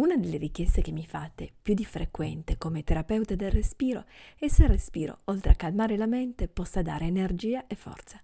Una 0.00 0.16
delle 0.16 0.38
richieste 0.38 0.80
che 0.80 0.92
mi 0.92 1.04
fate 1.04 1.52
più 1.60 1.74
di 1.74 1.84
frequente 1.84 2.56
come 2.56 2.82
terapeuta 2.82 3.34
del 3.34 3.50
respiro 3.50 4.06
è 4.38 4.48
se 4.48 4.62
il 4.62 4.70
respiro, 4.70 5.18
oltre 5.24 5.52
a 5.52 5.54
calmare 5.54 5.98
la 5.98 6.06
mente, 6.06 6.48
possa 6.48 6.80
dare 6.80 7.04
energia 7.04 7.66
e 7.66 7.74
forza. 7.74 8.18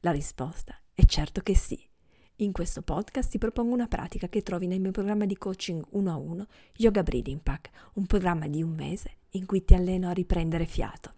La 0.00 0.10
risposta 0.10 0.78
è 0.92 1.02
certo 1.06 1.40
che 1.40 1.56
sì. 1.56 1.82
In 2.36 2.52
questo 2.52 2.82
podcast 2.82 3.30
ti 3.30 3.38
propongo 3.38 3.72
una 3.72 3.88
pratica 3.88 4.28
che 4.28 4.42
trovi 4.42 4.66
nel 4.66 4.82
mio 4.82 4.90
programma 4.90 5.24
di 5.24 5.38
coaching 5.38 5.82
1 5.88 6.10
a 6.10 6.16
1 6.16 6.46
Yoga 6.76 7.02
Breathing 7.02 7.40
Pack, 7.40 7.70
un 7.94 8.04
programma 8.04 8.46
di 8.46 8.62
un 8.62 8.74
mese 8.74 9.20
in 9.30 9.46
cui 9.46 9.64
ti 9.64 9.72
alleno 9.72 10.10
a 10.10 10.12
riprendere 10.12 10.66
fiato. 10.66 11.14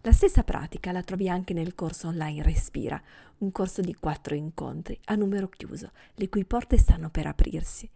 La 0.00 0.12
stessa 0.12 0.44
pratica 0.44 0.92
la 0.92 1.02
trovi 1.02 1.28
anche 1.28 1.52
nel 1.52 1.74
corso 1.74 2.08
online 2.08 2.42
Respira, 2.42 2.98
un 3.38 3.52
corso 3.52 3.82
di 3.82 3.92
quattro 3.92 4.34
incontri 4.34 4.98
a 5.04 5.14
numero 5.14 5.50
chiuso, 5.50 5.90
le 6.14 6.30
cui 6.30 6.46
porte 6.46 6.78
stanno 6.78 7.10
per 7.10 7.26
aprirsi. 7.26 7.90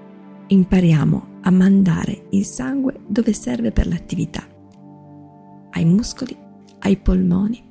impariamo 0.48 1.34
a 1.42 1.50
mandare 1.50 2.26
il 2.30 2.44
sangue 2.44 3.00
dove 3.06 3.32
serve 3.32 3.72
per 3.72 3.86
l'attività, 3.86 4.44
ai 5.70 5.84
muscoli, 5.84 6.36
ai 6.80 6.96
polmoni 6.96 7.62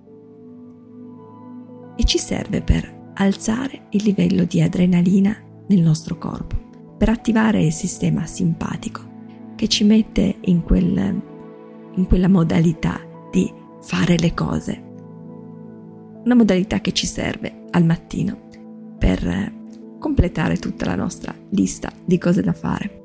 e 1.95 2.03
ci 2.03 2.17
serve 2.17 2.61
per 2.61 3.11
alzare 3.15 3.87
il 3.91 4.03
livello 4.03 4.43
di 4.43 4.61
adrenalina 4.61 5.35
nel 5.67 5.81
nostro 5.81 6.17
corpo, 6.17 6.55
per 6.97 7.09
attivare 7.09 7.63
il 7.63 7.71
sistema 7.71 8.25
simpatico 8.25 9.13
che 9.55 9.67
ci 9.67 9.83
mette 9.85 10.37
in, 10.41 10.63
quel, 10.63 11.21
in 11.95 12.05
quella 12.07 12.27
modalità 12.27 12.99
di 13.31 13.51
fare 13.81 14.17
le 14.17 14.33
cose. 14.33 14.83
Una 16.25 16.35
modalità 16.35 16.81
che 16.81 16.91
ci 16.91 17.05
serve 17.05 17.65
al 17.71 17.85
mattino 17.85 18.47
per 18.97 19.63
completare 19.99 20.57
tutta 20.57 20.85
la 20.85 20.95
nostra 20.95 21.33
lista 21.49 21.91
di 22.05 22.17
cose 22.17 22.41
da 22.41 22.53
fare. 22.53 23.01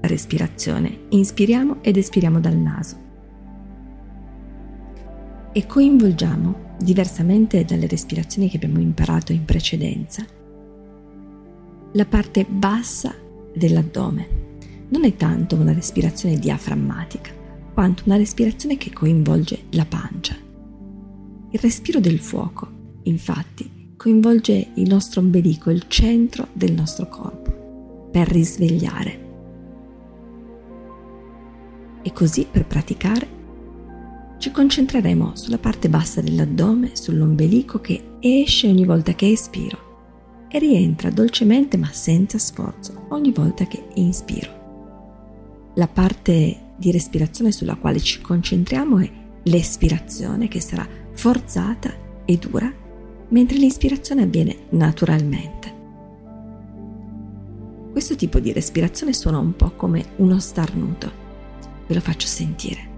Respirazione. 0.00 1.06
Inspiriamo 1.10 1.82
ed 1.82 1.96
espiriamo 1.96 2.40
dal 2.40 2.56
naso. 2.56 2.96
E 5.52 5.66
coinvolgiamo, 5.66 6.70
diversamente 6.78 7.64
dalle 7.64 7.86
respirazioni 7.86 8.48
che 8.48 8.56
abbiamo 8.56 8.80
imparato 8.80 9.32
in 9.32 9.44
precedenza, 9.44 10.24
la 11.92 12.06
parte 12.06 12.44
bassa 12.44 13.14
dell'addome. 13.54 14.40
Non 14.88 15.04
è 15.04 15.14
tanto 15.16 15.56
una 15.56 15.72
respirazione 15.72 16.36
diaframmatica, 16.36 17.30
quanto 17.72 18.02
una 18.06 18.16
respirazione 18.16 18.76
che 18.76 18.92
coinvolge 18.92 19.64
la 19.70 19.86
pancia. 19.86 20.34
Il 21.50 21.58
respiro 21.60 22.00
del 22.00 22.18
fuoco, 22.18 22.80
infatti, 23.04 23.94
coinvolge 23.96 24.72
il 24.74 24.88
nostro 24.88 25.20
ombelico, 25.20 25.70
il 25.70 25.84
centro 25.88 26.48
del 26.52 26.72
nostro 26.72 27.08
corpo, 27.08 28.08
per 28.10 28.28
risvegliare. 28.28 29.20
E 32.02 32.12
così 32.12 32.46
per 32.50 32.66
praticare 32.66 33.40
ci 34.38 34.50
concentreremo 34.50 35.36
sulla 35.36 35.58
parte 35.58 35.88
bassa 35.88 36.20
dell'addome, 36.20 36.96
sull'ombelico 36.96 37.80
che 37.80 38.16
esce 38.18 38.66
ogni 38.66 38.84
volta 38.84 39.14
che 39.14 39.30
espiro 39.30 39.90
e 40.48 40.58
rientra 40.58 41.10
dolcemente 41.10 41.76
ma 41.76 41.88
senza 41.92 42.38
sforzo 42.38 43.06
ogni 43.10 43.30
volta 43.30 43.66
che 43.66 43.84
inspiro. 43.94 45.70
La 45.76 45.86
parte 45.86 46.72
di 46.76 46.90
respirazione 46.90 47.52
sulla 47.52 47.76
quale 47.76 48.00
ci 48.00 48.20
concentriamo 48.20 48.98
è 48.98 49.10
l'espirazione 49.44 50.48
che 50.48 50.60
sarà 50.60 50.86
forzata 51.12 51.94
e 52.24 52.36
dura 52.36 52.81
mentre 53.32 53.58
l'ispirazione 53.58 54.22
avviene 54.22 54.56
naturalmente. 54.70 55.80
Questo 57.90 58.14
tipo 58.14 58.38
di 58.40 58.52
respirazione 58.52 59.12
suona 59.12 59.38
un 59.38 59.54
po' 59.54 59.72
come 59.72 60.04
uno 60.16 60.38
starnuto. 60.38 61.20
Ve 61.86 61.94
lo 61.94 62.00
faccio 62.00 62.26
sentire. 62.26 62.90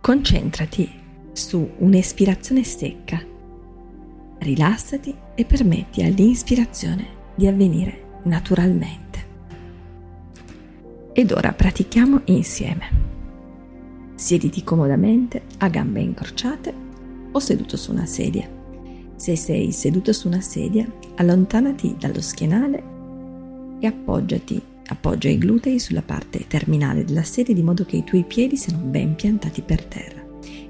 Concentrati 0.00 0.88
su 1.32 1.68
un'espirazione 1.78 2.62
secca. 2.62 3.20
Rilassati 4.38 5.14
e 5.34 5.44
permetti 5.44 6.02
all'inspirazione 6.02 7.06
di 7.34 7.46
avvenire 7.46 8.20
naturalmente. 8.24 9.07
Ed 11.18 11.32
ora 11.32 11.52
pratichiamo 11.52 12.20
insieme. 12.26 12.90
Siediti 14.14 14.62
comodamente 14.62 15.42
a 15.58 15.68
gambe 15.68 15.98
incrociate 15.98 16.72
o 17.32 17.40
seduto 17.40 17.76
su 17.76 17.90
una 17.90 18.06
sedia. 18.06 18.48
Se 19.16 19.34
sei 19.34 19.72
seduto 19.72 20.12
su 20.12 20.28
una 20.28 20.40
sedia, 20.40 20.88
allontanati 21.16 21.96
dallo 21.98 22.20
schienale 22.20 22.82
e 23.80 23.86
appoggiati, 23.88 24.62
appoggia 24.86 25.28
i 25.28 25.38
glutei 25.38 25.80
sulla 25.80 26.02
parte 26.02 26.46
terminale 26.46 27.04
della 27.04 27.24
sedia 27.24 27.52
di 27.52 27.64
modo 27.64 27.84
che 27.84 27.96
i 27.96 28.04
tuoi 28.04 28.22
piedi 28.22 28.56
siano 28.56 28.78
ben 28.84 29.16
piantati 29.16 29.62
per 29.62 29.84
terra. 29.86 30.22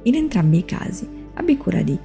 In 0.05 0.15
entrambi 0.15 0.57
i 0.61 0.65
casi 0.65 1.07
abbi 1.35 1.59
cura 1.59 1.83
di 1.83 1.99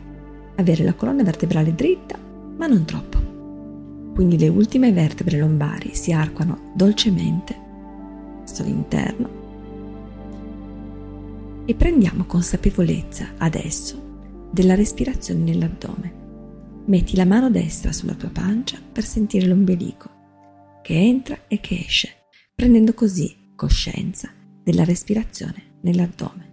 avere 0.56 0.84
la 0.84 0.96
colonna 0.96 1.24
vertebrale 1.24 1.74
dritta, 1.74 2.20
ma 2.58 2.68
non 2.68 2.84
troppo. 2.84 4.12
Quindi 4.14 4.38
le 4.38 4.50
ultime 4.50 4.92
vertebre 4.92 5.38
lombari 5.38 5.92
si 5.96 6.12
arcuano 6.12 6.74
dolcemente 6.76 7.63
verso 8.44 8.64
l'interno 8.64 9.42
e 11.66 11.74
prendiamo 11.76 12.26
consapevolezza 12.26 13.36
adesso 13.38 14.02
della 14.52 14.76
respirazione 14.76 15.42
nell'addome. 15.42 16.22
Metti 16.86 17.16
la 17.16 17.26
mano 17.26 17.50
destra 17.50 17.94
sulla 17.94 18.14
tua 18.14 18.30
pancia 18.30 18.78
per 18.92 19.06
sentire 19.06 19.48
l'ombelico 19.48 20.12
che 20.82 20.94
entra 20.94 21.48
e 21.48 21.62
che 21.62 21.76
esce, 21.76 22.10
prendendo 22.54 22.94
così 22.94 23.54
coscienza 23.56 24.30
della 24.62 24.84
respirazione 24.84 25.78
nell'addome. 25.82 26.52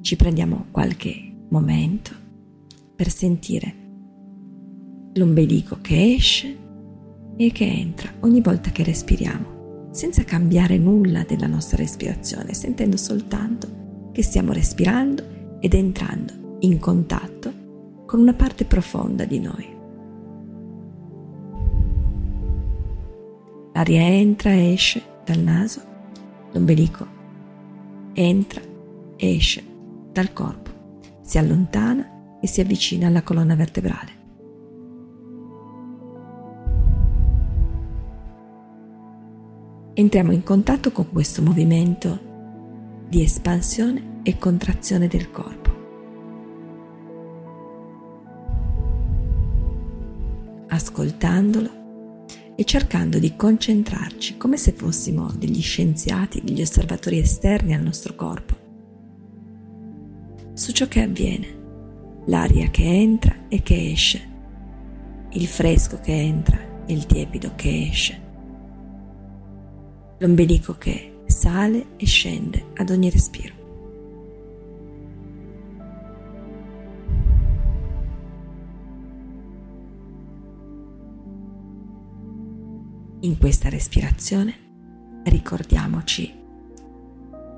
Ci 0.00 0.16
prendiamo 0.16 0.66
qualche 0.72 1.32
momento 1.50 2.10
per 2.96 3.08
sentire 3.08 3.74
l'ombelico 5.14 5.78
che 5.80 6.14
esce 6.14 6.58
e 7.36 7.52
che 7.52 7.64
entra 7.64 8.12
ogni 8.20 8.40
volta 8.40 8.70
che 8.70 8.82
respiriamo, 8.82 9.61
senza 9.92 10.24
cambiare 10.24 10.78
nulla 10.78 11.22
della 11.22 11.46
nostra 11.46 11.76
respirazione, 11.76 12.54
sentendo 12.54 12.96
soltanto 12.96 14.10
che 14.10 14.22
stiamo 14.22 14.52
respirando 14.52 15.58
ed 15.60 15.74
entrando 15.74 16.56
in 16.60 16.78
contatto 16.78 17.52
con 18.06 18.20
una 18.20 18.34
parte 18.34 18.64
profonda 18.64 19.24
di 19.24 19.38
noi. 19.38 19.68
L'aria 23.74 24.02
entra 24.02 24.50
e 24.52 24.72
esce 24.72 25.02
dal 25.24 25.38
naso, 25.38 25.80
l'ombelico 26.52 27.06
entra 28.14 28.60
e 29.16 29.34
esce 29.36 29.64
dal 30.12 30.32
corpo, 30.32 30.70
si 31.22 31.38
allontana 31.38 32.38
e 32.40 32.46
si 32.46 32.60
avvicina 32.60 33.06
alla 33.06 33.22
colonna 33.22 33.54
vertebrale. 33.54 34.21
Entriamo 39.94 40.32
in 40.32 40.42
contatto 40.42 40.90
con 40.90 41.10
questo 41.10 41.42
movimento 41.42 42.30
di 43.08 43.22
espansione 43.22 44.20
e 44.22 44.38
contrazione 44.38 45.06
del 45.08 45.30
corpo. 45.30 45.62
ascoltandolo 50.72 52.24
e 52.56 52.64
cercando 52.64 53.18
di 53.18 53.36
concentrarci 53.36 54.36
come 54.36 54.56
se 54.56 54.72
fossimo 54.72 55.30
degli 55.36 55.60
scienziati, 55.60 56.40
degli 56.42 56.62
osservatori 56.62 57.18
esterni 57.18 57.74
al 57.74 57.82
nostro 57.82 58.14
corpo, 58.14 58.56
su 60.54 60.72
ciò 60.72 60.86
che 60.88 61.02
avviene, 61.02 61.60
l'aria 62.26 62.68
che 62.70 62.84
entra 62.84 63.48
e 63.48 63.62
che 63.62 63.90
esce, 63.90 64.30
il 65.30 65.46
fresco 65.46 66.00
che 66.00 66.12
entra 66.12 66.58
e 66.86 66.92
il 66.92 67.06
tiepido 67.06 67.52
che 67.54 67.88
esce, 67.90 68.21
l'ombelico 70.22 70.78
che 70.78 71.22
sale 71.26 71.96
e 71.96 72.06
scende 72.06 72.66
ad 72.76 72.90
ogni 72.90 73.10
respiro. 73.10 73.60
In 83.22 83.36
questa 83.38 83.68
respirazione 83.68 84.54
ricordiamoci 85.24 86.32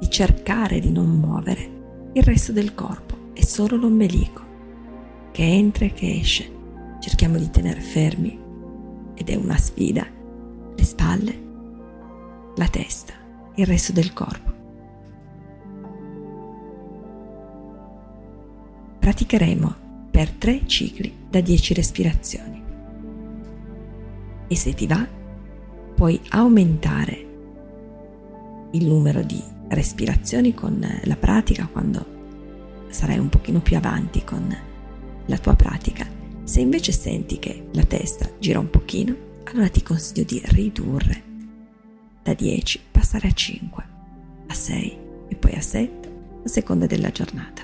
di 0.01 0.11
cercare 0.11 0.81
di 0.81 0.91
non 0.91 1.09
muovere 1.19 2.11
il 2.15 2.23
resto 2.23 2.53
del 2.53 2.75
corpo 2.75 3.31
e 3.35 3.45
solo 3.45 3.77
l'ombelico 3.77 4.43
che 5.33 5.43
entra 5.43 5.85
e 5.85 5.93
che 5.93 6.19
esce. 6.19 6.51
Cerchiamo 6.99 7.37
di 7.37 7.51
tenere 7.51 7.81
fermi 7.81 8.39
ed 9.15 9.29
è 9.29 9.35
una 9.35 9.59
sfida 9.59 10.07
le 10.77 10.85
spalle, 10.85 11.54
la 12.57 12.69
testa, 12.69 13.13
il 13.55 13.67
resto 13.67 13.93
del 13.93 14.13
corpo. 14.13 14.53
Praticheremo 18.99 19.75
per 20.11 20.31
tre 20.31 20.67
cicli 20.67 21.13
da 21.29 21.41
10 21.41 21.75
respirazioni. 21.75 22.63
E 24.47 24.57
se 24.57 24.75
ti 24.75 24.87
va, 24.87 25.07
puoi 25.95 26.21
aumentare 26.31 27.27
il 28.71 28.87
numero 28.87 29.23
di 29.23 29.43
respirazioni 29.69 30.55
con 30.55 30.87
la 31.05 31.17
pratica 31.17 31.69
quando 31.71 32.13
sarai 32.89 33.19
un 33.19 33.29
pochino 33.29 33.61
più 33.61 33.77
avanti 33.77 34.23
con 34.25 34.57
la 35.27 35.39
tua 35.39 35.55
pratica. 35.55 36.07
Se 36.45 36.61
invece 36.61 36.93
senti 36.93 37.39
che 37.39 37.69
la 37.73 37.85
testa 37.85 38.31
gira 38.39 38.59
un 38.59 38.71
pochino, 38.71 39.17
allora 39.45 39.69
ti 39.69 39.83
consiglio 39.83 40.25
di 40.25 40.41
ridurre 40.45 41.14
da 42.25 42.33
10, 42.33 42.81
passare 42.91 43.29
a 43.29 43.33
5, 43.33 43.85
a 44.49 44.55
6 44.55 44.99
e 45.29 45.35
poi 45.37 45.53
a 45.53 45.61
7 45.61 46.13
a 46.45 46.49
seconda 46.49 46.87
della 46.87 47.11
giornata. 47.11 47.63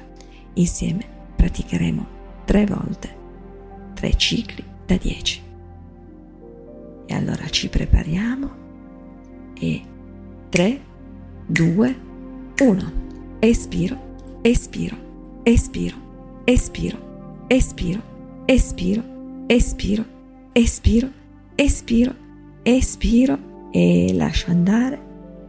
Insieme 0.54 1.04
praticheremo 1.34 2.06
tre 2.44 2.66
volte, 2.66 3.16
tre 3.94 4.14
cicli 4.16 4.62
da 4.84 4.96
10. 4.96 5.42
E 7.06 7.14
allora 7.14 7.48
ci 7.48 7.68
prepariamo 7.68 8.50
e 9.58 9.82
3, 10.50 10.80
2, 11.46 12.00
1. 12.60 12.92
Espiro, 13.40 13.98
espiro, 14.42 14.96
espiro, 15.42 15.96
espiro, 16.44 16.98
espiro, 17.48 18.02
espiro, 18.46 19.02
espiro, 19.46 20.04
espiro, 20.52 21.10
espiro, 21.56 22.14
espiro 22.62 23.49
e 23.70 24.12
lascio 24.14 24.50
andare. 24.50 25.08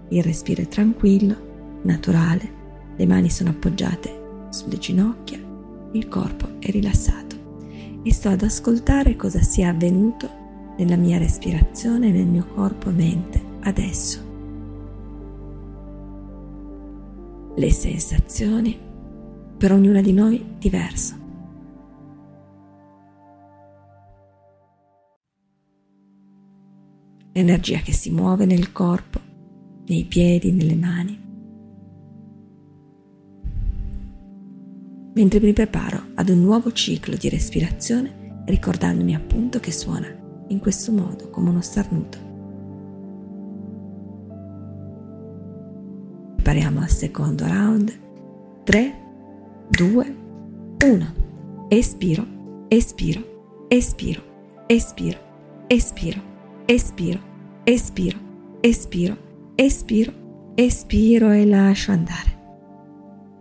Il 0.10 0.24
respiro 0.24 0.62
è 0.62 0.68
tranquillo, 0.68 1.80
naturale, 1.84 2.60
le 2.96 3.06
mani 3.06 3.30
sono 3.30 3.50
appoggiate 3.50 4.48
sulle 4.50 4.78
ginocchia, 4.78 5.40
il 5.94 6.08
corpo 6.08 6.60
è 6.60 6.70
rilassato 6.70 7.36
e 8.04 8.14
sto 8.14 8.30
ad 8.30 8.42
ascoltare 8.42 9.16
cosa 9.16 9.42
sia 9.42 9.70
avvenuto 9.70 10.30
nella 10.78 10.96
mia 10.96 11.18
respirazione, 11.18 12.12
nel 12.12 12.28
mio 12.28 12.46
corpo 12.54 12.90
e 12.90 12.94
mente 12.94 13.42
adesso. 13.62 14.30
Le 17.56 17.72
sensazioni 17.72 18.78
per 19.58 19.72
ognuna 19.72 20.02
di 20.02 20.14
noi 20.14 20.44
diverso. 20.58 21.21
L'energia 27.34 27.80
che 27.80 27.94
si 27.94 28.12
muove 28.12 28.46
nel 28.46 28.74
corpo, 28.74 29.20
nei 29.88 30.04
piedi, 30.04 30.52
nelle 30.52 30.76
mani. 30.76 31.20
Mentre 35.14 35.40
mi 35.40 35.54
preparo 35.54 36.08
ad 36.16 36.30
un 36.30 36.42
nuovo 36.42 36.74
ciclo 36.74 37.16
di 37.16 37.30
respirazione, 37.30 38.44
ricordandomi 38.46 39.16
appunto 39.16 39.60
che 39.60 39.72
suona 39.72 40.08
in 40.48 40.60
questo 40.60 40.92
modo 40.92 41.30
come 41.30 41.50
uno 41.50 41.62
starnuto. 41.62 42.18
Prepariamo 46.36 46.82
al 46.82 46.90
secondo 46.90 47.46
round. 47.48 48.00
3, 48.64 48.96
2, 49.70 50.16
1. 50.84 51.14
Espiro, 51.70 52.26
espiro, 52.68 53.66
espiro, 53.70 54.22
espiro, 54.68 55.20
espiro, 55.68 56.31
espiro, 56.66 57.20
espiro, 57.64 58.18
espiro, 58.62 59.18
espiro, 59.56 60.14
espiro 60.56 61.32
e 61.32 61.46
lascio 61.46 61.92
andare. 61.92 62.40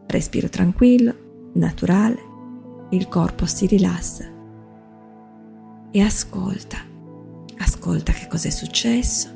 Respiro 0.06 0.48
tranquillo, 0.48 1.50
naturale, 1.54 2.18
il 2.90 3.08
corpo 3.08 3.46
si 3.46 3.66
rilassa 3.66 4.24
e 5.92 6.00
ascolta 6.00 6.88
ascolta 7.62 8.12
che 8.12 8.26
cosa 8.26 8.48
è 8.48 8.50
successo, 8.50 9.28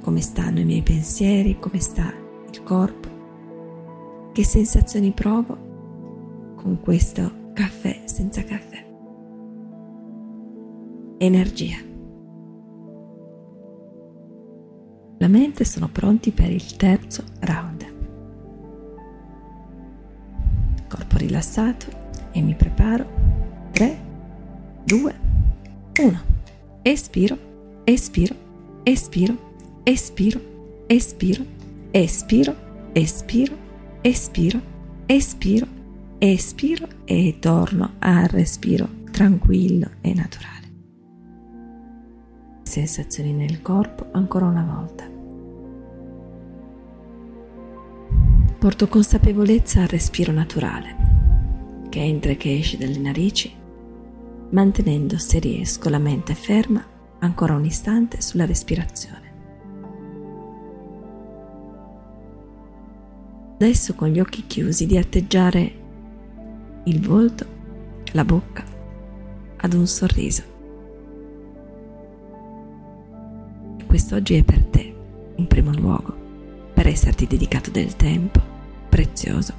come 0.00 0.20
stanno 0.20 0.60
i 0.60 0.64
miei 0.64 0.82
pensieri, 0.82 1.58
come 1.58 1.80
sta 1.80 2.12
il 2.50 2.62
corpo, 2.62 4.30
che 4.32 4.44
sensazioni 4.44 5.12
provo 5.12 6.54
con 6.56 6.80
questo 6.80 7.50
caffè 7.54 8.02
senza 8.04 8.44
caffè. 8.44 8.86
Energia. 11.18 11.87
La 15.20 15.26
mente 15.26 15.64
sono 15.64 15.88
pronti 15.88 16.30
per 16.30 16.50
il 16.50 16.76
terzo 16.76 17.24
round. 17.40 17.86
Corpo 20.88 21.16
rilassato 21.16 21.86
e 22.30 22.40
mi 22.40 22.54
preparo. 22.54 23.06
3, 23.72 23.98
2, 24.84 25.14
1. 25.98 26.20
Espiro, 26.82 27.38
espiro, 27.84 28.34
espiro, 28.84 29.36
espiro, 29.82 30.40
espiro, 30.86 31.44
espiro, 31.96 32.54
espiro, 32.92 33.56
espiro, 34.02 34.60
espiro, 35.06 35.66
espiro 36.18 36.88
e 37.04 37.36
torno 37.40 37.94
al 37.98 38.28
respiro 38.28 38.88
tranquillo 39.10 39.90
e 40.00 40.14
naturale. 40.14 40.57
Sensazioni 42.68 43.32
nel 43.32 43.62
corpo 43.62 44.08
ancora 44.12 44.44
una 44.44 44.62
volta. 44.62 45.08
Porto 48.58 48.88
consapevolezza 48.88 49.80
al 49.80 49.88
respiro 49.88 50.32
naturale 50.32 51.86
che 51.88 52.00
entra 52.00 52.32
e 52.32 52.36
che 52.36 52.58
esce 52.58 52.76
dalle 52.76 52.98
narici 52.98 53.50
mantenendo 54.50 55.16
se 55.16 55.38
riesco 55.38 55.88
la 55.88 55.98
mente 55.98 56.34
ferma 56.34 56.84
ancora 57.20 57.54
un 57.54 57.64
istante 57.64 58.20
sulla 58.20 58.44
respirazione. 58.44 59.32
Adesso 63.54 63.94
con 63.94 64.08
gli 64.08 64.20
occhi 64.20 64.46
chiusi 64.46 64.84
di 64.84 64.98
atteggiare 64.98 65.72
il 66.84 67.00
volto, 67.00 67.46
la 68.12 68.26
bocca 68.26 68.62
ad 69.56 69.72
un 69.72 69.86
sorriso. 69.86 70.57
Quest'oggi 73.98 74.36
è 74.36 74.44
per 74.44 74.62
te, 74.62 74.94
in 75.34 75.48
primo 75.48 75.72
luogo, 75.72 76.14
per 76.72 76.86
esserti 76.86 77.26
dedicato 77.26 77.72
del 77.72 77.96
tempo 77.96 78.40
prezioso, 78.88 79.52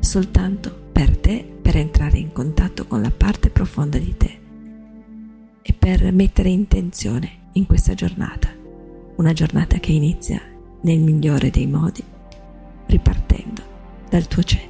soltanto 0.00 0.88
per 0.92 1.16
te, 1.16 1.42
per 1.62 1.78
entrare 1.78 2.18
in 2.18 2.30
contatto 2.30 2.86
con 2.86 3.00
la 3.00 3.10
parte 3.10 3.48
profonda 3.48 3.96
di 3.96 4.14
te 4.18 4.38
e 5.62 5.72
per 5.72 6.12
mettere 6.12 6.50
intenzione 6.50 7.48
in 7.52 7.64
questa 7.64 7.94
giornata, 7.94 8.54
una 9.16 9.32
giornata 9.32 9.78
che 9.78 9.92
inizia 9.92 10.42
nel 10.82 10.98
migliore 10.98 11.48
dei 11.48 11.66
modi, 11.66 12.04
ripartendo 12.84 13.62
dal 14.10 14.28
tuo 14.28 14.42
centro. 14.42 14.69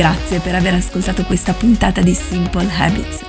Grazie 0.00 0.40
per 0.40 0.54
aver 0.54 0.72
ascoltato 0.72 1.24
questa 1.24 1.52
puntata 1.52 2.00
di 2.00 2.14
Simple 2.14 2.70
Habits. 2.74 3.22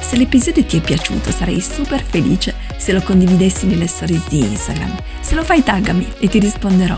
Se 0.00 0.16
l'episodio 0.16 0.64
ti 0.64 0.78
è 0.78 0.80
piaciuto 0.80 1.30
sarei 1.30 1.60
super 1.60 2.02
felice 2.02 2.56
se 2.78 2.90
lo 2.90 3.00
condividessi 3.00 3.64
nelle 3.66 3.86
stories 3.86 4.26
di 4.26 4.40
Instagram. 4.40 4.92
Se 5.20 5.36
lo 5.36 5.44
fai 5.44 5.62
taggami 5.62 6.14
e 6.18 6.26
ti 6.26 6.40
risponderò. 6.40 6.96